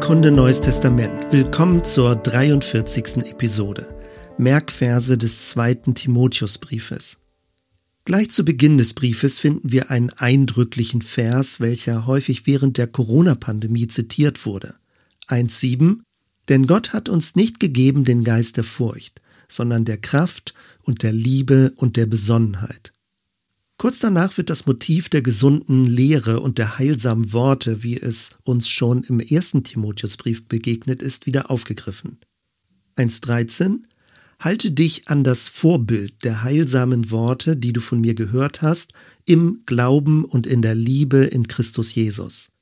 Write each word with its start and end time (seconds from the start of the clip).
Bibelkunde 0.00 0.30
Neues 0.30 0.62
Testament. 0.62 1.30
Willkommen 1.30 1.84
zur 1.84 2.16
43. 2.16 3.18
Episode. 3.30 3.94
Merkverse 4.38 5.18
des 5.18 5.50
zweiten 5.50 5.94
Timotheusbriefes. 5.94 7.18
Gleich 8.06 8.30
zu 8.30 8.42
Beginn 8.42 8.78
des 8.78 8.94
Briefes 8.94 9.38
finden 9.38 9.70
wir 9.70 9.90
einen 9.90 10.08
eindrücklichen 10.08 11.02
Vers, 11.02 11.60
welcher 11.60 12.06
häufig 12.06 12.46
während 12.46 12.78
der 12.78 12.86
Corona-Pandemie 12.86 13.88
zitiert 13.88 14.46
wurde. 14.46 14.76
1.7 15.28 15.98
Denn 16.48 16.66
Gott 16.66 16.94
hat 16.94 17.10
uns 17.10 17.36
nicht 17.36 17.60
gegeben 17.60 18.04
den 18.04 18.24
Geist 18.24 18.56
der 18.56 18.64
Furcht, 18.64 19.20
sondern 19.48 19.84
der 19.84 19.98
Kraft 19.98 20.54
und 20.80 21.02
der 21.02 21.12
Liebe 21.12 21.74
und 21.76 21.98
der 21.98 22.06
Besonnenheit. 22.06 22.94
Kurz 23.80 23.98
danach 23.98 24.36
wird 24.36 24.50
das 24.50 24.66
Motiv 24.66 25.08
der 25.08 25.22
gesunden 25.22 25.86
Lehre 25.86 26.40
und 26.40 26.58
der 26.58 26.76
heilsamen 26.76 27.32
Worte, 27.32 27.82
wie 27.82 27.96
es 27.96 28.36
uns 28.42 28.68
schon 28.68 29.04
im 29.04 29.20
ersten 29.20 29.64
Timotheusbrief 29.64 30.46
begegnet 30.48 31.00
ist, 31.00 31.24
wieder 31.24 31.50
aufgegriffen. 31.50 32.18
1.13 32.98 33.78
Halte 34.38 34.72
dich 34.72 35.08
an 35.08 35.24
das 35.24 35.48
Vorbild 35.48 36.24
der 36.24 36.42
heilsamen 36.42 37.10
Worte, 37.10 37.56
die 37.56 37.72
du 37.72 37.80
von 37.80 38.02
mir 38.02 38.14
gehört 38.14 38.60
hast, 38.60 38.92
im 39.24 39.62
Glauben 39.64 40.26
und 40.26 40.46
in 40.46 40.60
der 40.60 40.74
Liebe 40.74 41.24
in 41.24 41.48
Christus 41.48 41.94
Jesus. 41.94 42.52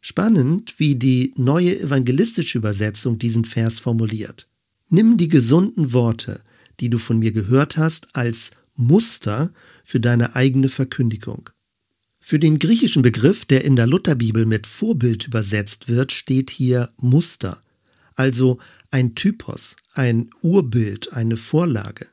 Spannend, 0.00 0.74
wie 0.78 0.94
die 0.94 1.32
neue 1.34 1.80
evangelistische 1.80 2.58
Übersetzung 2.58 3.18
diesen 3.18 3.44
Vers 3.44 3.80
formuliert. 3.80 4.46
Nimm 4.88 5.16
die 5.16 5.26
gesunden 5.26 5.92
Worte, 5.92 6.42
die 6.78 6.90
du 6.90 6.98
von 6.98 7.18
mir 7.18 7.32
gehört 7.32 7.76
hast, 7.76 8.14
als 8.14 8.52
Muster 8.74 9.52
für 9.84 10.00
deine 10.00 10.34
eigene 10.34 10.68
Verkündigung. 10.68 11.50
Für 12.20 12.38
den 12.38 12.58
griechischen 12.58 13.02
Begriff, 13.02 13.44
der 13.44 13.64
in 13.64 13.76
der 13.76 13.86
Lutherbibel 13.86 14.46
mit 14.46 14.66
Vorbild 14.66 15.26
übersetzt 15.26 15.88
wird, 15.88 16.10
steht 16.10 16.50
hier 16.50 16.90
Muster, 16.96 17.60
also 18.14 18.58
ein 18.90 19.14
Typos, 19.14 19.76
ein 19.92 20.30
Urbild, 20.40 21.12
eine 21.12 21.36
Vorlage. 21.36 22.06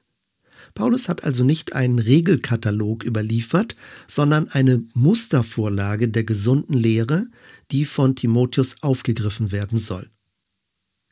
Paulus 0.74 1.10
hat 1.10 1.24
also 1.24 1.44
nicht 1.44 1.74
einen 1.74 2.00
Regelkatalog 2.00 3.04
überliefert, 3.04 3.76
sondern 4.08 4.48
eine 4.50 4.84
Mustervorlage 4.94 6.10
der 6.10 6.24
gesunden 6.24 6.74
Lehre, 6.74 7.28
die 7.72 7.86
von 7.86 8.16
Timotheus 8.16 8.78
aufgegriffen 8.82 9.52
werden 9.52 9.78
soll. 9.78 10.10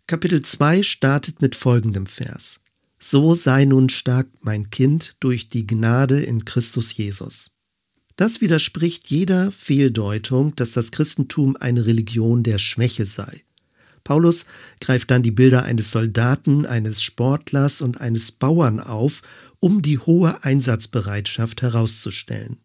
Kapitel 0.08 0.42
2 0.42 0.84
startet 0.84 1.42
mit 1.42 1.56
folgendem 1.56 2.06
Vers. 2.06 2.60
So 3.00 3.34
sei 3.34 3.66
nun 3.66 3.90
stark, 3.90 4.28
mein 4.42 4.70
Kind, 4.70 5.16
durch 5.22 5.48
die 5.48 5.66
Gnade 5.66 6.20
in 6.20 6.44
Christus 6.44 6.96
Jesus. 6.96 7.52
Das 8.18 8.42
widerspricht 8.42 9.10
jeder 9.10 9.54
Fehldeutung, 9.54 10.54
dass 10.58 10.74
das 10.74 10.92
Christentum 10.92 11.56
eine 11.56 11.86
Religion 11.86 12.44
der 12.44 12.58
Schwäche 12.58 13.06
sei. 13.06 13.44
Paulus 14.04 14.46
greift 14.82 15.12
dann 15.12 15.24
die 15.24 15.32
Bilder 15.32 15.64
eines 15.64 15.92
Soldaten, 15.92 16.66
eines 16.66 17.02
Sportlers 17.02 17.82
und 17.82 18.02
eines 18.02 18.34
Bauern 18.34 18.82
auf, 18.82 19.22
um 19.60 19.82
die 19.82 20.00
hohe 20.00 20.44
Einsatzbereitschaft 20.44 21.62
herauszustellen. 21.62 22.60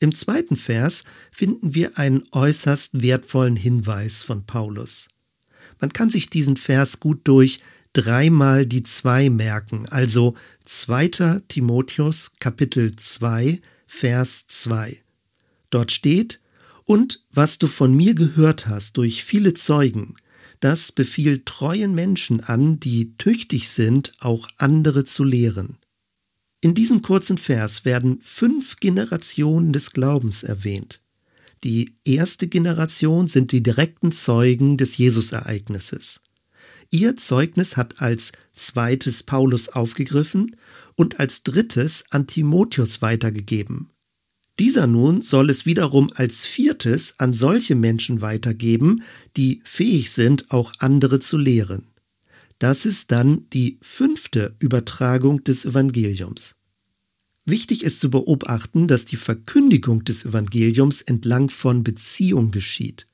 Im 0.00 0.14
zweiten 0.14 0.56
Vers 0.56 1.04
finden 1.30 1.74
wir 1.74 1.98
einen 1.98 2.24
äußerst 2.32 3.02
wertvollen 3.02 3.56
Hinweis 3.56 4.22
von 4.22 4.44
Paulus. 4.44 5.08
Man 5.80 5.92
kann 5.92 6.10
sich 6.10 6.28
diesen 6.28 6.56
Vers 6.56 6.98
gut 6.98 7.20
durch 7.24 7.60
dreimal 7.94 8.66
die 8.66 8.82
zwei 8.82 9.30
merken, 9.30 9.88
also 9.88 10.34
2. 10.64 11.40
Timotheus 11.48 12.32
Kapitel 12.38 12.94
2, 12.94 13.60
Vers 13.86 14.46
2. 14.48 14.98
Dort 15.70 15.92
steht, 15.92 16.40
und 16.84 17.24
was 17.30 17.58
du 17.58 17.66
von 17.66 17.94
mir 17.94 18.14
gehört 18.14 18.66
hast 18.66 18.98
durch 18.98 19.24
viele 19.24 19.54
Zeugen, 19.54 20.16
das 20.60 20.92
befiehlt 20.92 21.46
treuen 21.46 21.94
Menschen 21.94 22.40
an, 22.40 22.78
die 22.80 23.16
tüchtig 23.16 23.68
sind, 23.68 24.12
auch 24.20 24.48
andere 24.58 25.04
zu 25.04 25.24
lehren. 25.24 25.78
In 26.60 26.74
diesem 26.74 27.02
kurzen 27.02 27.38
Vers 27.38 27.84
werden 27.84 28.20
fünf 28.20 28.76
Generationen 28.76 29.72
des 29.72 29.92
Glaubens 29.92 30.42
erwähnt. 30.42 31.00
Die 31.62 31.94
erste 32.04 32.48
Generation 32.48 33.26
sind 33.26 33.52
die 33.52 33.62
direkten 33.62 34.12
Zeugen 34.12 34.76
des 34.76 34.96
Jesusereignisses. 34.96 36.20
Ihr 36.90 37.16
Zeugnis 37.16 37.76
hat 37.76 38.00
als 38.00 38.32
zweites 38.52 39.22
Paulus 39.22 39.68
aufgegriffen 39.68 40.56
und 40.96 41.20
als 41.20 41.42
drittes 41.42 42.04
an 42.10 42.26
Timotheus 42.26 43.02
weitergegeben. 43.02 43.90
Dieser 44.58 44.86
nun 44.86 45.20
soll 45.22 45.50
es 45.50 45.66
wiederum 45.66 46.12
als 46.14 46.46
viertes 46.46 47.18
an 47.18 47.32
solche 47.32 47.74
Menschen 47.74 48.20
weitergeben, 48.20 49.02
die 49.36 49.60
fähig 49.64 50.12
sind, 50.12 50.50
auch 50.52 50.72
andere 50.78 51.18
zu 51.18 51.36
lehren. 51.36 51.90
Das 52.60 52.86
ist 52.86 53.10
dann 53.10 53.48
die 53.52 53.78
fünfte 53.82 54.54
Übertragung 54.60 55.42
des 55.42 55.64
Evangeliums. 55.64 56.56
Wichtig 57.44 57.82
ist 57.82 58.00
zu 58.00 58.10
beobachten, 58.10 58.86
dass 58.88 59.04
die 59.04 59.16
Verkündigung 59.16 60.04
des 60.04 60.24
Evangeliums 60.24 61.02
entlang 61.02 61.50
von 61.50 61.82
Beziehung 61.82 62.52
geschieht. 62.52 63.06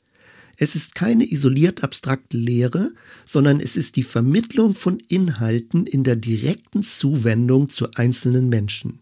Es 0.63 0.75
ist 0.75 0.95
keine 0.95 1.25
isoliert 1.25 1.83
abstrakte 1.83 2.37
Lehre, 2.37 2.93
sondern 3.25 3.61
es 3.61 3.79
ist 3.79 3.97
die 3.97 4.03
Vermittlung 4.03 4.75
von 4.75 4.99
Inhalten 5.09 5.87
in 5.87 6.05
der 6.05 6.17
direkten 6.17 6.83
Zuwendung 6.83 7.71
zu 7.71 7.91
einzelnen 7.93 8.51
Menschen. 8.51 9.01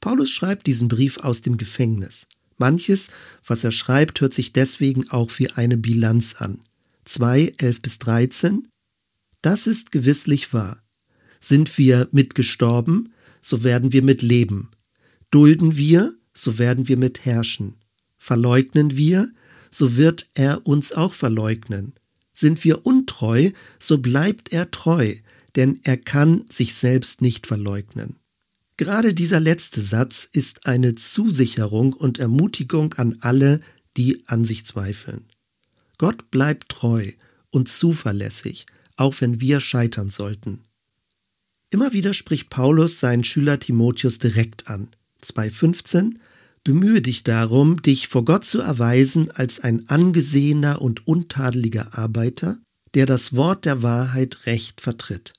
Paulus 0.00 0.30
schreibt 0.30 0.68
diesen 0.68 0.86
Brief 0.86 1.18
aus 1.18 1.42
dem 1.42 1.56
Gefängnis. 1.56 2.28
Manches, 2.58 3.10
was 3.44 3.64
er 3.64 3.72
schreibt, 3.72 4.20
hört 4.20 4.34
sich 4.34 4.52
deswegen 4.52 5.10
auch 5.10 5.32
wie 5.40 5.50
eine 5.50 5.76
Bilanz 5.76 6.36
an. 6.36 6.60
2, 7.06 7.54
11 7.58 7.82
bis 7.82 7.98
13. 7.98 8.68
Das 9.42 9.66
ist 9.66 9.90
gewisslich 9.90 10.52
wahr. 10.52 10.80
Sind 11.40 11.76
wir 11.76 12.06
mitgestorben, 12.12 13.12
so 13.40 13.64
werden 13.64 13.92
wir 13.92 14.02
mit 14.02 14.22
leben. 14.22 14.70
Dulden 15.32 15.76
wir, 15.76 16.14
so 16.34 16.58
werden 16.58 16.86
wir 16.86 16.98
mit 16.98 17.24
herrschen. 17.24 17.74
Verleugnen 18.16 18.96
wir, 18.96 19.28
so 19.70 19.96
wird 19.96 20.28
er 20.34 20.66
uns 20.66 20.92
auch 20.92 21.14
verleugnen. 21.14 21.94
Sind 22.32 22.64
wir 22.64 22.84
untreu, 22.84 23.50
so 23.78 23.98
bleibt 23.98 24.52
er 24.52 24.70
treu, 24.70 25.14
denn 25.54 25.80
er 25.84 25.96
kann 25.96 26.44
sich 26.48 26.74
selbst 26.74 27.22
nicht 27.22 27.46
verleugnen. 27.46 28.16
Gerade 28.76 29.14
dieser 29.14 29.40
letzte 29.40 29.80
Satz 29.80 30.28
ist 30.30 30.66
eine 30.66 30.94
Zusicherung 30.94 31.94
und 31.94 32.18
Ermutigung 32.18 32.92
an 32.94 33.16
alle, 33.20 33.60
die 33.96 34.22
an 34.26 34.44
sich 34.44 34.66
zweifeln. 34.66 35.26
Gott 35.96 36.30
bleibt 36.30 36.68
treu 36.68 37.10
und 37.50 37.68
zuverlässig, 37.68 38.66
auch 38.96 39.14
wenn 39.20 39.40
wir 39.40 39.60
scheitern 39.60 40.10
sollten. 40.10 40.64
Immer 41.70 41.94
wieder 41.94 42.12
spricht 42.12 42.50
Paulus 42.50 43.00
seinen 43.00 43.24
Schüler 43.24 43.58
Timotheus 43.58 44.18
direkt 44.18 44.68
an. 44.68 44.90
2.15 45.22 46.16
Bemühe 46.66 47.00
dich 47.00 47.22
darum, 47.22 47.80
dich 47.80 48.08
vor 48.08 48.24
Gott 48.24 48.44
zu 48.44 48.58
erweisen 48.58 49.30
als 49.30 49.60
ein 49.60 49.88
angesehener 49.88 50.82
und 50.82 51.06
untadeliger 51.06 51.96
Arbeiter, 51.96 52.58
der 52.94 53.06
das 53.06 53.36
Wort 53.36 53.66
der 53.66 53.82
Wahrheit 53.82 54.46
recht 54.46 54.80
vertritt. 54.80 55.34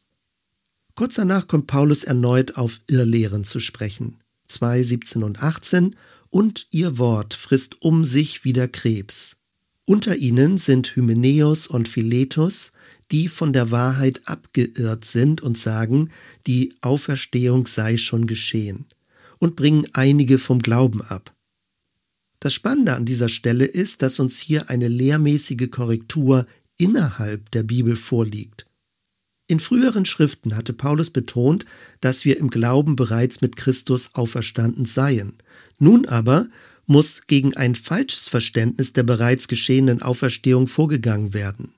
Kurz 0.95 1.15
danach 1.15 1.45
kommt 1.47 1.67
Paulus 1.67 2.05
erneut 2.05 2.55
auf 2.55 2.79
Irrlehren 2.87 3.43
zu 3.43 3.59
sprechen. 3.59 4.21
2, 4.47 4.81
17 4.83 5.23
und 5.23 5.43
18 5.43 5.97
und 6.29 6.65
ihr 6.71 6.97
Wort 6.97 7.33
frisst 7.33 7.81
um 7.81 8.05
sich 8.05 8.45
wie 8.45 8.53
der 8.53 8.69
Krebs. 8.69 9.35
Unter 9.83 10.15
ihnen 10.15 10.57
sind 10.57 10.95
Hymenäus 10.95 11.67
und 11.67 11.89
Philetus, 11.89 12.71
die 13.11 13.27
von 13.27 13.51
der 13.51 13.69
Wahrheit 13.69 14.21
abgeirrt 14.29 15.03
sind 15.03 15.41
und 15.41 15.57
sagen, 15.57 16.09
die 16.47 16.73
Auferstehung 16.79 17.67
sei 17.67 17.97
schon 17.97 18.27
geschehen 18.27 18.85
und 19.39 19.55
bringen 19.55 19.87
einige 19.93 20.37
vom 20.37 20.59
Glauben 20.59 21.01
ab. 21.01 21.35
Das 22.39 22.53
Spannende 22.53 22.95
an 22.95 23.05
dieser 23.05 23.29
Stelle 23.29 23.65
ist, 23.65 24.01
dass 24.01 24.19
uns 24.19 24.39
hier 24.39 24.69
eine 24.69 24.87
lehrmäßige 24.87 25.69
Korrektur 25.71 26.45
innerhalb 26.77 27.49
der 27.51 27.63
Bibel 27.63 27.95
vorliegt. 27.95 28.67
In 29.47 29.59
früheren 29.59 30.05
Schriften 30.05 30.55
hatte 30.55 30.73
Paulus 30.73 31.09
betont, 31.09 31.65
dass 32.01 32.25
wir 32.25 32.37
im 32.37 32.49
Glauben 32.49 32.95
bereits 32.95 33.41
mit 33.41 33.55
Christus 33.55 34.13
auferstanden 34.13 34.85
seien. 34.85 35.37
Nun 35.79 36.05
aber 36.05 36.47
muss 36.85 37.27
gegen 37.27 37.55
ein 37.55 37.75
falsches 37.75 38.27
Verständnis 38.27 38.93
der 38.93 39.03
bereits 39.03 39.47
geschehenen 39.47 40.01
Auferstehung 40.01 40.67
vorgegangen 40.67 41.33
werden. 41.33 41.73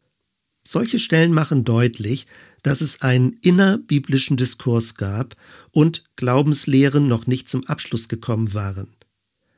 Solche 0.64 1.00
Stellen 1.00 1.32
machen 1.32 1.64
deutlich, 1.64 2.28
dass 2.64 2.82
es 2.82 3.02
einen 3.02 3.34
innerbiblischen 3.42 4.38
Diskurs 4.38 4.96
gab 4.96 5.36
und 5.72 6.04
Glaubenslehren 6.16 7.08
noch 7.08 7.28
nicht 7.28 7.50
zum 7.50 7.66
Abschluss 7.68 8.08
gekommen 8.08 8.54
waren. 8.54 8.88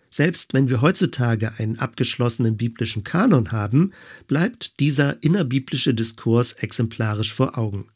Selbst 0.09 0.53
wenn 0.53 0.69
wir 0.69 0.81
heutzutage 0.81 1.53
einen 1.57 1.79
abgeschlossenen 1.79 2.57
biblischen 2.57 3.05
Kanon 3.05 3.53
haben, 3.53 3.91
bleibt 4.27 4.79
dieser 4.81 5.23
innerbiblische 5.23 5.93
Diskurs 5.93 6.51
exemplarisch 6.53 7.33
vor 7.33 7.57
Augen. 7.57 7.87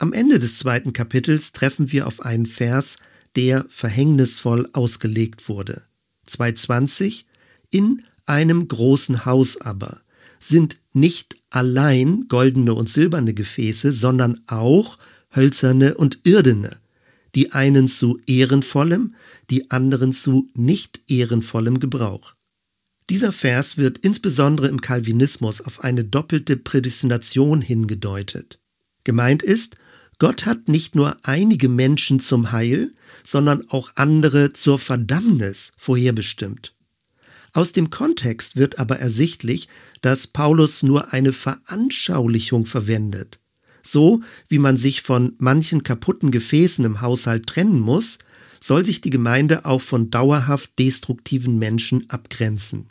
Am 0.00 0.12
Ende 0.12 0.38
des 0.40 0.58
zweiten 0.58 0.92
Kapitels 0.92 1.52
treffen 1.52 1.92
wir 1.92 2.06
auf 2.06 2.20
einen 2.24 2.46
Vers, 2.46 2.96
der 3.36 3.66
verhängnisvoll 3.68 4.68
ausgelegt 4.72 5.48
wurde. 5.48 5.84
2.20 6.26 7.24
In 7.70 8.02
einem 8.26 8.66
großen 8.66 9.24
Haus 9.24 9.60
aber 9.60 10.00
sind 10.40 10.79
nicht 10.92 11.36
allein 11.50 12.26
goldene 12.28 12.74
und 12.74 12.88
silberne 12.88 13.34
Gefäße, 13.34 13.92
sondern 13.92 14.40
auch 14.46 14.98
hölzerne 15.34 15.94
und 15.94 16.20
irdene, 16.24 16.78
die 17.34 17.52
einen 17.52 17.88
zu 17.88 18.18
ehrenvollem, 18.26 19.14
die 19.50 19.70
anderen 19.70 20.12
zu 20.12 20.48
nicht 20.54 21.00
ehrenvollem 21.08 21.78
Gebrauch. 21.78 22.34
Dieser 23.08 23.32
Vers 23.32 23.76
wird 23.76 23.98
insbesondere 23.98 24.68
im 24.68 24.80
Calvinismus 24.80 25.60
auf 25.60 25.82
eine 25.82 26.04
doppelte 26.04 26.56
Prädestination 26.56 27.60
hingedeutet. 27.60 28.60
Gemeint 29.02 29.42
ist, 29.42 29.76
Gott 30.18 30.46
hat 30.46 30.68
nicht 30.68 30.94
nur 30.94 31.16
einige 31.22 31.68
Menschen 31.68 32.20
zum 32.20 32.52
Heil, 32.52 32.92
sondern 33.24 33.68
auch 33.70 33.90
andere 33.96 34.52
zur 34.52 34.78
Verdammnis 34.78 35.72
vorherbestimmt. 35.76 36.74
Aus 37.52 37.72
dem 37.72 37.90
Kontext 37.90 38.56
wird 38.56 38.78
aber 38.78 38.98
ersichtlich, 38.98 39.68
dass 40.02 40.26
Paulus 40.26 40.82
nur 40.82 41.12
eine 41.12 41.32
Veranschaulichung 41.32 42.66
verwendet. 42.66 43.40
So 43.82 44.22
wie 44.48 44.58
man 44.58 44.76
sich 44.76 45.02
von 45.02 45.34
manchen 45.38 45.82
kaputten 45.82 46.30
Gefäßen 46.30 46.84
im 46.84 47.00
Haushalt 47.00 47.46
trennen 47.46 47.80
muss, 47.80 48.18
soll 48.60 48.84
sich 48.84 49.00
die 49.00 49.10
Gemeinde 49.10 49.64
auch 49.64 49.80
von 49.80 50.10
dauerhaft 50.10 50.78
destruktiven 50.78 51.58
Menschen 51.58 52.08
abgrenzen. 52.10 52.88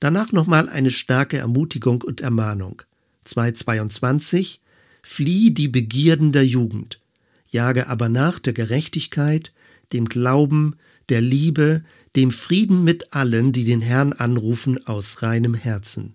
Danach 0.00 0.32
nochmal 0.32 0.68
eine 0.68 0.90
starke 0.90 1.38
Ermutigung 1.38 2.02
und 2.02 2.20
Ermahnung. 2.20 2.82
222 3.24 4.60
Flieh 5.02 5.54
die 5.54 5.68
Begierden 5.68 6.32
der 6.32 6.44
Jugend, 6.44 7.00
jage 7.48 7.86
aber 7.86 8.08
nach 8.08 8.40
der 8.40 8.52
Gerechtigkeit, 8.52 9.52
dem 9.92 10.06
Glauben, 10.06 10.74
der 11.08 11.20
Liebe, 11.20 11.84
dem 12.16 12.30
Frieden 12.30 12.82
mit 12.82 13.12
allen, 13.12 13.52
die 13.52 13.64
den 13.64 13.82
Herrn 13.82 14.14
anrufen 14.14 14.86
aus 14.86 15.22
reinem 15.22 15.52
Herzen. 15.52 16.14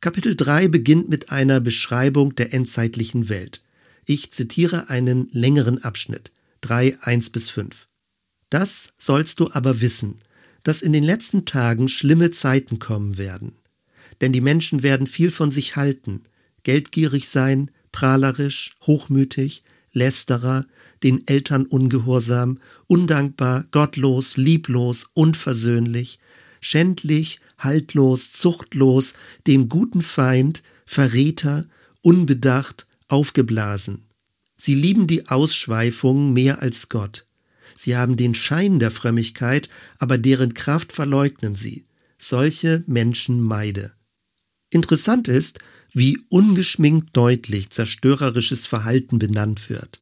Kapitel 0.00 0.34
3 0.34 0.66
beginnt 0.68 1.08
mit 1.08 1.30
einer 1.30 1.60
Beschreibung 1.60 2.34
der 2.34 2.52
endzeitlichen 2.52 3.28
Welt. 3.28 3.62
Ich 4.04 4.32
zitiere 4.32 4.90
einen 4.90 5.28
längeren 5.30 5.82
Abschnitt, 5.84 6.32
3, 6.62 6.98
1 7.00 7.30
bis 7.30 7.48
5. 7.50 7.86
Das 8.50 8.88
sollst 8.96 9.38
du 9.38 9.50
aber 9.52 9.80
wissen, 9.80 10.18
dass 10.64 10.82
in 10.82 10.92
den 10.92 11.04
letzten 11.04 11.44
Tagen 11.44 11.88
schlimme 11.88 12.32
Zeiten 12.32 12.80
kommen 12.80 13.18
werden. 13.18 13.52
Denn 14.20 14.32
die 14.32 14.40
Menschen 14.40 14.82
werden 14.82 15.06
viel 15.06 15.30
von 15.30 15.52
sich 15.52 15.76
halten, 15.76 16.24
geldgierig 16.64 17.28
sein, 17.28 17.70
prahlerisch, 17.92 18.72
hochmütig, 18.82 19.62
Lästerer, 19.92 20.66
den 21.02 21.26
Eltern 21.26 21.66
ungehorsam, 21.66 22.58
undankbar, 22.86 23.64
gottlos, 23.70 24.36
lieblos, 24.36 25.10
unversöhnlich, 25.14 26.18
schändlich, 26.60 27.40
haltlos, 27.58 28.32
zuchtlos, 28.32 29.14
dem 29.46 29.68
guten 29.68 30.02
Feind, 30.02 30.62
Verräter, 30.86 31.66
unbedacht, 32.02 32.86
aufgeblasen. 33.08 34.04
Sie 34.56 34.74
lieben 34.74 35.06
die 35.06 35.28
Ausschweifungen 35.28 36.32
mehr 36.32 36.62
als 36.62 36.88
Gott. 36.88 37.26
Sie 37.74 37.96
haben 37.96 38.16
den 38.16 38.34
Schein 38.34 38.78
der 38.78 38.90
Frömmigkeit, 38.90 39.68
aber 39.98 40.18
deren 40.18 40.54
Kraft 40.54 40.92
verleugnen 40.92 41.54
sie. 41.54 41.84
Solche 42.18 42.82
Menschen 42.86 43.40
meide. 43.40 43.92
Interessant 44.70 45.28
ist, 45.28 45.60
wie 45.92 46.18
ungeschminkt 46.28 47.16
deutlich 47.16 47.70
zerstörerisches 47.70 48.66
Verhalten 48.66 49.18
benannt 49.18 49.70
wird. 49.70 50.00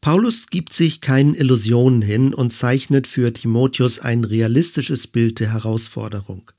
Paulus 0.00 0.48
gibt 0.48 0.72
sich 0.72 1.00
keinen 1.00 1.34
Illusionen 1.34 2.02
hin 2.02 2.34
und 2.34 2.52
zeichnet 2.52 3.06
für 3.06 3.32
Timotheus 3.32 3.98
ein 3.98 4.24
realistisches 4.24 5.06
Bild 5.06 5.40
der 5.40 5.52
Herausforderung. 5.52 6.50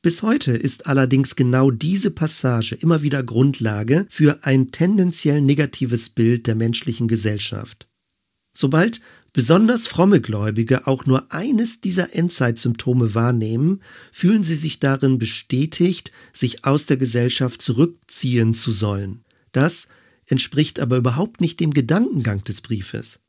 Bis 0.00 0.22
heute 0.22 0.52
ist 0.52 0.86
allerdings 0.86 1.36
genau 1.36 1.70
diese 1.70 2.10
Passage 2.10 2.74
immer 2.74 3.02
wieder 3.02 3.22
Grundlage 3.22 4.06
für 4.08 4.40
ein 4.42 4.72
tendenziell 4.72 5.40
negatives 5.40 6.08
Bild 6.08 6.46
der 6.46 6.54
menschlichen 6.56 7.08
Gesellschaft. 7.08 7.86
Sobald 8.52 9.00
besonders 9.32 9.86
fromme 9.86 10.20
Gläubige 10.20 10.86
auch 10.86 11.06
nur 11.06 11.32
eines 11.32 11.80
dieser 11.80 12.14
Endzeitsymptome 12.14 13.14
wahrnehmen, 13.14 13.80
fühlen 14.10 14.42
sie 14.42 14.54
sich 14.54 14.78
darin 14.78 15.18
bestätigt, 15.18 16.12
sich 16.32 16.64
aus 16.64 16.86
der 16.86 16.96
Gesellschaft 16.96 17.62
zurückziehen 17.62 18.54
zu 18.54 18.72
sollen. 18.72 19.22
Das 19.52 19.88
entspricht 20.26 20.80
aber 20.80 20.96
überhaupt 20.96 21.40
nicht 21.40 21.60
dem 21.60 21.72
Gedankengang 21.72 22.44
des 22.44 22.60
Briefes. 22.60 23.20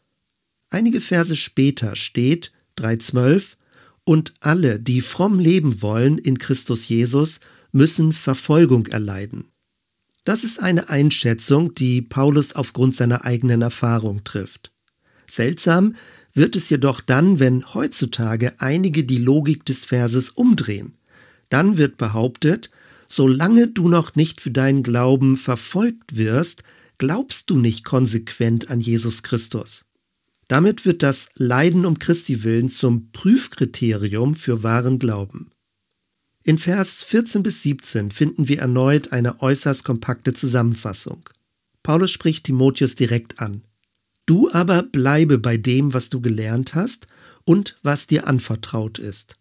Einige 0.69 1.01
Verse 1.01 1.35
später 1.35 1.95
steht 1.95 2.51
3.12 2.77 3.55
und 4.03 4.33
alle, 4.39 4.79
die 4.79 5.01
fromm 5.01 5.39
leben 5.39 5.81
wollen 5.81 6.17
in 6.17 6.37
Christus 6.37 6.87
Jesus, 6.87 7.39
müssen 7.71 8.11
Verfolgung 8.11 8.87
erleiden. 8.87 9.45
Das 10.25 10.43
ist 10.43 10.61
eine 10.61 10.89
Einschätzung, 10.89 11.75
die 11.75 12.01
Paulus 12.01 12.53
aufgrund 12.53 12.95
seiner 12.95 13.25
eigenen 13.25 13.61
Erfahrung 13.61 14.23
trifft. 14.23 14.72
Seltsam 15.27 15.95
wird 16.33 16.55
es 16.55 16.69
jedoch 16.69 17.01
dann, 17.01 17.39
wenn 17.39 17.73
heutzutage 17.73 18.53
einige 18.59 19.03
die 19.03 19.17
Logik 19.17 19.65
des 19.65 19.85
Verses 19.85 20.29
umdrehen. 20.29 20.93
Dann 21.49 21.77
wird 21.77 21.97
behauptet, 21.97 22.71
solange 23.07 23.67
du 23.67 23.89
noch 23.89 24.15
nicht 24.15 24.41
für 24.41 24.51
deinen 24.51 24.83
Glauben 24.83 25.37
verfolgt 25.37 26.17
wirst, 26.17 26.63
glaubst 26.97 27.49
du 27.49 27.57
nicht 27.57 27.83
konsequent 27.83 28.69
an 28.69 28.81
Jesus 28.81 29.23
Christus. 29.23 29.85
Damit 30.47 30.85
wird 30.85 31.03
das 31.03 31.29
Leiden 31.35 31.85
um 31.85 31.99
Christi 31.99 32.43
willen 32.43 32.69
zum 32.69 33.11
Prüfkriterium 33.11 34.35
für 34.35 34.63
wahren 34.63 34.99
Glauben. 34.99 35.51
In 36.43 36.57
Vers 36.57 37.03
14 37.03 37.41
bis 37.41 37.63
17 37.63 38.11
finden 38.11 38.47
wir 38.49 38.59
erneut 38.59 39.13
eine 39.13 39.41
äußerst 39.41 39.85
kompakte 39.85 40.33
Zusammenfassung. 40.33 41.29
Paulus 41.83 42.11
spricht 42.11 42.45
Timotheus 42.45 42.95
direkt 42.95 43.39
an. 43.39 43.61
Du 44.25 44.49
aber 44.51 44.83
bleibe 44.83 45.37
bei 45.37 45.57
dem, 45.57 45.93
was 45.93 46.09
du 46.09 46.21
gelernt 46.21 46.75
hast 46.75 47.07
und 47.45 47.75
was 47.83 48.07
dir 48.07 48.27
anvertraut 48.27 48.99
ist. 48.99 49.37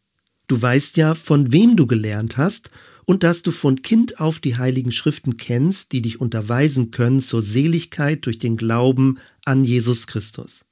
Du 0.49 0.61
weißt 0.61 0.97
ja, 0.97 1.15
von 1.15 1.53
wem 1.53 1.77
du 1.77 1.87
gelernt 1.87 2.37
hast 2.37 2.71
und 3.05 3.23
dass 3.23 3.43
du 3.43 3.51
von 3.51 3.83
Kind 3.83 4.21
auf 4.21 4.41
die 4.41 4.57
heiligen 4.57 4.93
Schriften 4.93 5.37
kennst, 5.37 5.93
die 5.93 6.03
dich 6.03 6.21
unterweisen 6.21 6.91
können 6.91 7.21
zur 7.21 7.43
Seligkeit 7.43 8.27
durch 8.27 8.39
den 8.39 8.57
Glauben 8.57 9.19
an 9.45 9.65
Jesus 9.65 10.07
Christus. 10.07 10.65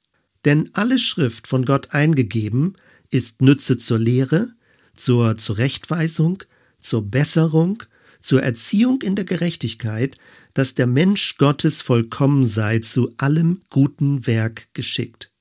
Denn 0.45 0.69
alle 0.73 0.99
Schrift 0.99 1.47
von 1.47 1.65
Gott 1.65 1.91
eingegeben 1.91 2.75
ist 3.09 3.41
Nütze 3.41 3.77
zur 3.77 3.99
Lehre, 3.99 4.49
zur 4.95 5.37
Zurechtweisung, 5.37 6.43
zur 6.79 7.03
Besserung, 7.03 7.83
zur 8.21 8.41
Erziehung 8.41 9.01
in 9.01 9.15
der 9.15 9.25
Gerechtigkeit, 9.25 10.17
dass 10.53 10.75
der 10.75 10.87
Mensch 10.87 11.37
Gottes 11.37 11.81
vollkommen 11.81 12.45
sei, 12.45 12.79
zu 12.79 13.13
allem 13.17 13.61
guten 13.69 14.27
Werk 14.27 14.67
geschickt. 14.73 15.31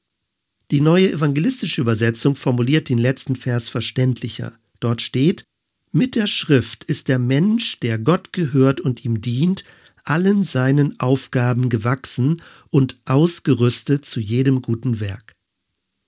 Die 0.71 0.81
neue 0.81 1.13
evangelistische 1.13 1.81
Übersetzung 1.81 2.37
formuliert 2.37 2.89
den 2.89 2.99
letzten 2.99 3.37
Vers 3.37 3.69
verständlicher. 3.69 4.53
Dort 4.79 5.03
steht, 5.03 5.45
mit 5.93 6.15
der 6.15 6.29
Schrift 6.29 6.85
ist 6.85 7.09
der 7.09 7.19
Mensch, 7.19 7.81
der 7.81 7.99
Gott 7.99 8.33
gehört 8.33 8.81
und 8.81 9.05
ihm 9.05 9.21
dient, 9.21 9.65
allen 10.05 10.45
seinen 10.45 10.99
Aufgaben 11.01 11.69
gewachsen 11.69 12.41
und 12.69 12.97
ausgerüstet 13.05 14.05
zu 14.05 14.21
jedem 14.21 14.63
guten 14.63 15.01
Werk. 15.01 15.33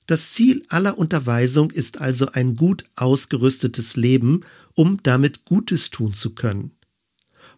Das 0.07 0.33
Ziel 0.33 0.65
aller 0.69 0.99
Unterweisung 0.99 1.71
ist 1.71 2.01
also 2.01 2.27
ein 2.33 2.57
gut 2.57 2.85
ausgerüstetes 2.97 3.97
Leben, 3.97 4.43
um 4.75 5.03
damit 5.03 5.45
Gutes 5.45 5.91
tun 5.91 6.15
zu 6.15 6.31
können. 6.35 6.73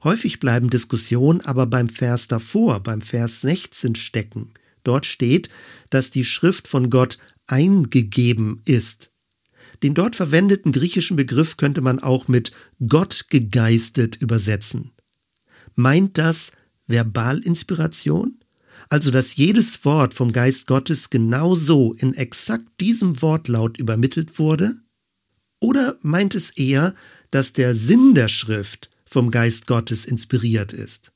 Häufig 0.03 0.41
bleiben 0.41 0.71
Diskussionen 0.71 1.41
aber 1.41 1.67
beim 1.67 1.89
Vers 1.89 2.29
davor, 2.29 2.81
beim 2.81 3.01
Vers 3.01 3.41
16 3.41 3.95
stecken. 3.95 4.53
Dort 4.83 5.07
steht, 5.07 5.49
dass 5.91 6.11
die 6.11 6.25
Schrift 6.25 6.69
von 6.69 6.91
Gott 6.91 7.19
eingegeben 7.47 8.61
ist. 8.67 9.13
Den 9.83 9.95
dort 9.95 10.17
verwendeten 10.17 10.73
griechischen 10.73 11.17
Begriff 11.17 11.57
könnte 11.57 11.81
man 11.81 11.99
auch 11.99 12.29
mit 12.29 12.53
Gott 12.87 13.27
gegeistet 13.31 14.17
übersetzen. 14.17 14.93
Meint 15.75 16.19
das 16.19 16.53
Verbalinspiration? 16.87 18.39
Also, 18.89 19.11
dass 19.11 19.37
jedes 19.37 19.85
Wort 19.85 20.15
vom 20.15 20.33
Geist 20.33 20.67
Gottes 20.67 21.11
genauso 21.11 21.95
in 21.95 22.15
exakt 22.15 22.81
diesem 22.81 23.21
Wortlaut 23.23 23.79
übermittelt 23.79 24.39
wurde? 24.39 24.77
Oder 25.65 25.97
meint 26.03 26.35
es 26.35 26.51
eher, 26.51 26.93
dass 27.31 27.55
der 27.55 27.75
Sinn 27.75 28.15
der 28.15 28.29
Schrift 28.29 28.91
vom 29.07 29.31
Geist 29.31 29.67
Gottes 29.67 30.05
inspiriert 30.05 30.75
ist. 30.75 31.13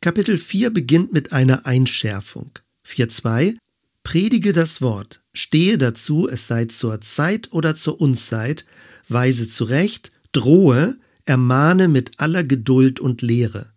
Kapitel 0.00 0.38
4 0.38 0.70
beginnt 0.70 1.12
mit 1.12 1.34
einer 1.34 1.66
Einschärfung. 1.66 2.52
4.2 2.88 3.58
Predige 4.02 4.54
das 4.54 4.80
Wort, 4.80 5.20
stehe 5.34 5.76
dazu, 5.76 6.26
es 6.26 6.46
sei 6.46 6.64
zur 6.64 7.02
Zeit 7.02 7.52
oder 7.52 7.74
zur 7.74 8.00
Unzeit, 8.00 8.64
weise 9.10 9.46
zurecht, 9.46 10.10
drohe, 10.32 10.96
ermahne 11.26 11.88
mit 11.88 12.12
aller 12.16 12.44
Geduld 12.44 12.98
und 12.98 13.20
Lehre. 13.20 13.74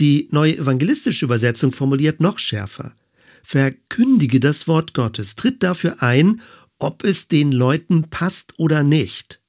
Die 0.00 0.26
neue 0.32 0.56
evangelistische 0.58 1.26
Übersetzung 1.26 1.70
formuliert 1.70 2.18
noch 2.18 2.40
schärfer. 2.40 2.96
Verkündige 3.44 4.40
das 4.40 4.66
Wort 4.66 4.92
Gottes, 4.92 5.36
tritt 5.36 5.62
dafür 5.62 6.02
ein, 6.02 6.40
ob 6.82 7.04
es 7.04 7.28
den 7.28 7.52
Leuten 7.52 8.10
passt 8.10 8.54
oder 8.58 8.82
nicht. 8.82 9.40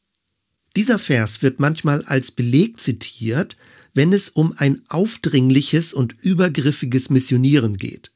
Dieser 0.75 1.00
Vers 1.00 1.42
wird 1.42 1.60
manchmal 1.60 2.04
als 2.04 2.32
Beleg 2.32 2.80
zitiert, 2.80 3.58
wenn 3.94 4.13
es 4.13 4.30
um 4.30 4.54
ein 4.58 4.82
aufdringliches 4.88 5.94
und 5.94 6.16
übergriffiges 6.22 7.10
Missionieren 7.10 7.78
geht. 7.78 8.12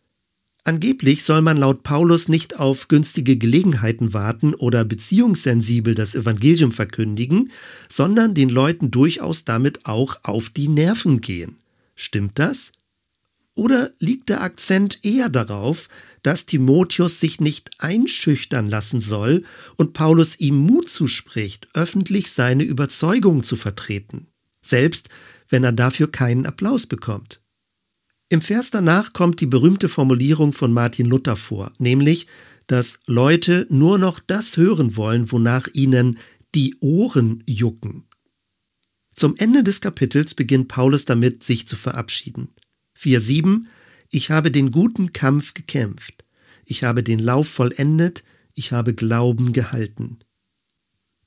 Angeblich 0.64 1.24
soll 1.24 1.42
man 1.42 1.56
laut 1.56 1.84
Paulus 1.84 2.28
nicht 2.28 2.60
auf 2.60 2.90
günstige 2.90 3.38
Gelegenheiten 3.38 4.14
warten 4.14 4.54
oder 4.54 4.84
beziehungssensibel 4.84 5.96
das 5.96 6.14
Evangelium 6.14 6.72
verkündigen, 6.72 7.52
sondern 7.88 8.34
den 8.34 8.50
Leuten 8.50 8.92
durchaus 8.92 9.46
damit 9.46 9.86
auch 9.86 10.18
auf 10.24 10.50
die 10.50 10.68
Nerven 10.68 11.22
gehen. 11.22 11.60
Stimmt 11.96 12.38
das? 12.38 12.74
Oder 13.58 13.92
liegt 13.98 14.30
der 14.30 14.42
Akzent 14.42 15.04
eher 15.04 15.30
darauf, 15.30 15.90
dass 16.22 16.46
Timotheus 16.46 17.20
sich 17.20 17.42
nicht 17.42 17.72
einschüchtern 17.80 18.70
lassen 18.70 19.00
soll 19.00 19.42
und 19.78 19.94
Paulus 19.94 20.40
ihm 20.40 20.58
Mut 20.58 20.90
zuspricht, 20.90 21.68
öffentlich 21.74 22.32
seine 22.32 22.64
Überzeugung 22.64 23.42
zu 23.42 23.56
vertreten, 23.56 24.28
selbst 24.62 25.10
wenn 25.50 25.64
er 25.64 25.72
dafür 25.72 26.12
keinen 26.12 26.46
Applaus 26.46 26.86
bekommt? 26.86 27.42
Im 28.30 28.42
Vers 28.42 28.70
danach 28.70 29.14
kommt 29.14 29.42
die 29.42 29.48
berühmte 29.48 29.90
Formulierung 29.90 30.54
von 30.54 30.72
Martin 30.72 31.08
Luther 31.08 31.36
vor, 31.36 31.74
nämlich, 31.80 32.28
dass 32.68 33.00
Leute 33.08 33.66
nur 33.72 33.98
noch 33.98 34.20
das 34.20 34.56
hören 34.58 34.96
wollen, 34.98 35.32
wonach 35.32 35.68
ihnen 35.74 36.20
die 36.54 36.76
Ohren 36.80 37.44
jucken. 37.48 38.04
Zum 39.16 39.36
Ende 39.36 39.64
des 39.64 39.82
Kapitels 39.82 40.36
beginnt 40.36 40.68
Paulus 40.68 41.06
damit, 41.06 41.44
sich 41.44 41.68
zu 41.68 41.76
verabschieden. 41.76 42.50
4.7 43.00 43.66
Ich 44.10 44.30
habe 44.32 44.52
den 44.52 44.72
guten 44.72 45.14
Kampf 45.14 45.54
gekämpft. 45.54 46.26
Ich 46.66 46.84
habe 46.84 47.04
den 47.04 47.20
Lauf 47.20 47.48
vollendet. 47.48 48.24
Ich 48.54 48.72
habe 48.72 48.94
Glauben 48.94 49.54
gehalten. 49.54 50.20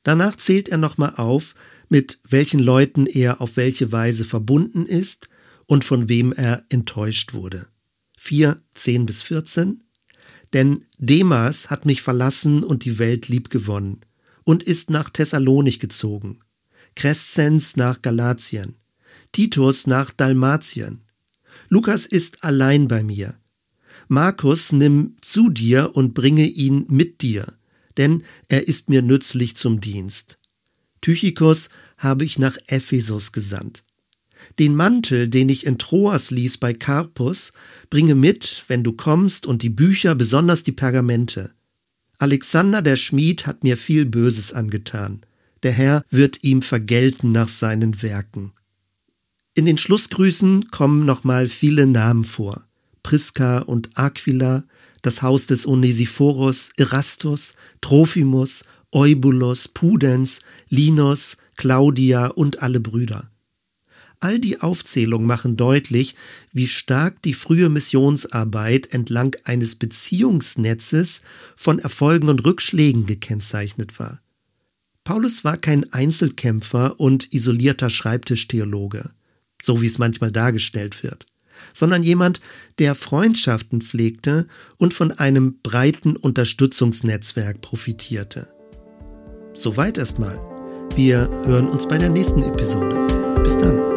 Danach 0.03 0.37
zählt 0.37 0.69
er 0.69 0.79
nochmal 0.79 1.15
auf, 1.17 1.55
mit 1.89 2.21
welchen 2.29 2.61
Leuten 2.61 3.07
er 3.07 3.41
auf 3.41 3.57
welche 3.57 3.93
Weise 3.93 4.25
verbunden 4.25 4.87
ist 4.87 5.29
und 5.67 5.85
von 5.85 6.09
wem 6.09 6.33
er 6.33 6.65
enttäuscht 6.71 7.35
wurde. 7.35 7.69
4, 8.19 8.61
10 8.75 9.07
bis 9.07 9.23
14. 9.23 9.83
Denn 10.53 10.85
Demas 10.99 11.71
hat 11.71 11.87
mich 11.87 12.03
verlassen 12.03 12.65
und 12.65 12.85
die 12.85 12.99
Welt 12.99 13.29
liebgewonnen 13.29 14.01
und 14.45 14.63
ist 14.63 14.91
nach 14.91 15.11
Thessalonik 15.11 15.79
gezogen, 15.79 16.41
Crescens 16.97 17.77
nach 17.77 18.03
Galatien, 18.03 18.77
Titus 19.33 19.87
nach 19.87 20.11
Dalmatien, 20.11 21.03
Lukas 21.71 22.05
ist 22.05 22.43
allein 22.43 22.89
bei 22.89 23.05
mir. 23.05 23.39
Markus 24.09 24.73
nimm 24.73 25.17
zu 25.21 25.51
dir 25.51 25.93
und 25.95 26.15
bringe 26.15 26.47
ihn 26.47 26.85
mit 26.89 27.23
dir, 27.23 27.55
denn 27.97 28.25
er 28.49 28.67
ist 28.67 28.89
mir 28.89 29.03
nützlich 29.03 29.55
zum 29.55 29.81
Dienst. 29.81 30.39
Tychikos 31.01 31.71
habe 31.97 32.25
ich 32.25 32.41
nach 32.41 32.59
Ephesus 32.67 33.31
gesandt. 33.31 33.85
Den 34.59 34.75
Mantel, 34.75 35.29
den 35.29 35.49
ich 35.49 35.65
in 35.65 35.79
Troas 35.79 36.33
ließ 36.33 36.59
bei 36.59 36.75
Carpus, 36.75 37.53
bringe 37.89 38.17
mit, 38.17 38.65
wenn 38.67 38.83
du 38.83 38.93
kommst, 38.93 39.47
und 39.47 39.63
die 39.63 39.71
Bücher, 39.71 40.17
besonders 40.17 40.65
die 40.65 40.73
Pergamente. 40.73 41.53
Alexander 42.19 42.83
der 42.83 42.97
Schmied 42.97 43.47
hat 43.47 43.63
mir 43.63 43.77
viel 43.77 44.07
Böses 44.07 44.53
angetan. 44.53 45.21
Der 45.63 45.73
Herr 45.73 46.03
wird 46.11 46.43
ihm 46.43 46.63
vergelten 46.63 47.31
nach 47.31 47.49
seinen 47.49 48.03
Werken. 48.03 48.53
In 49.61 49.67
den 49.67 49.77
Schlussgrüßen 49.77 50.71
kommen 50.71 51.05
nochmal 51.05 51.47
viele 51.47 51.87
Namen 51.87 52.25
vor. 52.25 52.65
Priska 53.03 53.59
und 53.59 53.91
Aquila, 53.93 54.65
das 55.03 55.21
Haus 55.21 55.45
des 55.45 55.67
Onesiphoros, 55.67 56.71
Erastus, 56.79 57.57
Trophimus, 57.83 58.65
Eubulos, 58.91 59.69
Pudens, 59.69 60.41
Linos, 60.71 61.37
Claudia 61.59 62.29
und 62.29 62.63
alle 62.63 62.81
Brüder. 62.81 63.31
All 64.19 64.39
die 64.39 64.63
Aufzählungen 64.63 65.27
machen 65.27 65.59
deutlich, 65.59 66.15
wie 66.55 66.67
stark 66.67 67.21
die 67.21 67.35
frühe 67.35 67.69
Missionsarbeit 67.69 68.95
entlang 68.95 69.37
eines 69.45 69.75
Beziehungsnetzes 69.75 71.21
von 71.55 71.79
Erfolgen 71.81 72.31
und 72.31 72.47
Rückschlägen 72.47 73.05
gekennzeichnet 73.05 73.99
war. 73.99 74.23
Paulus 75.05 75.45
war 75.45 75.59
kein 75.59 75.93
Einzelkämpfer 75.93 76.99
und 76.99 77.35
isolierter 77.35 77.91
Schreibtischtheologe 77.91 79.11
so 79.63 79.83
wie 79.83 79.87
es 79.87 79.99
manchmal 79.99 80.33
dargestellt 80.33 81.03
wird, 81.03 81.27
sondern 81.73 82.03
jemand, 82.03 82.41
der 82.79 82.95
Freundschaften 82.95 83.81
pflegte 83.83 84.47
und 84.79 84.95
von 84.95 85.13
einem 85.13 85.59
breiten 85.63 86.17
Unterstützungsnetzwerk 86.17 87.61
profitierte. 87.61 88.49
Soweit 89.53 89.99
erstmal. 89.99 90.39
Wir 90.97 91.29
hören 91.45 91.69
uns 91.69 91.87
bei 91.87 91.99
der 91.99 92.11
nächsten 92.11 92.43
Episode. 92.43 93.07
Bis 93.43 93.57
dann. 93.59 93.90